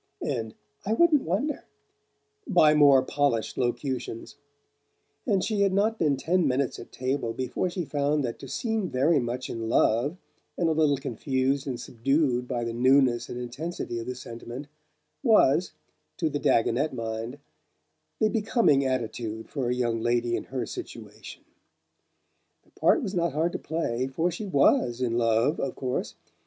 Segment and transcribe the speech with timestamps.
[0.25, 1.63] and "I wouldn't wonder"
[2.47, 4.35] by more polished locutions;
[5.27, 8.89] and she had not been ten minutes at table before she found that to seem
[8.89, 10.17] very much in love,
[10.57, 14.67] and a little confused and subdued by the newness and intensity of the sentiment,
[15.21, 15.73] was,
[16.17, 17.37] to the Dagonet mind,
[18.17, 21.43] the becoming attitude for a young lady in her situation.
[22.63, 26.15] The part was not hard to play, for she WAS in love, of course.